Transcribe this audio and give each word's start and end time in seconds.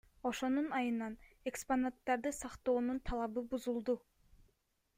Ошонун 0.27 0.69
айынан 0.77 1.17
экспонаттарды 1.51 2.31
сактоонун 2.37 3.01
талабыбузулду. 3.11 3.97